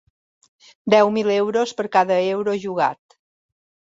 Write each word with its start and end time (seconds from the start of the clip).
Deu 0.93 1.11
mil 1.17 1.29
euros 1.33 1.73
per 1.81 1.85
cada 1.97 2.17
euro 2.31 2.57
jugat. 2.65 3.17